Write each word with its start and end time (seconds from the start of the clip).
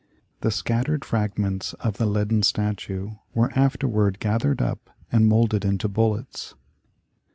The 0.39 0.49
scattered 0.49 1.05
fragments 1.05 1.73
of 1.73 1.97
the 1.97 2.07
leaden 2.07 2.41
statue 2.41 3.11
were 3.35 3.51
afterward 3.55 4.17
gathered 4.19 4.59
up 4.59 4.89
and 5.11 5.27
moulded 5.27 5.63
into 5.63 5.87
bullets. 5.87 6.55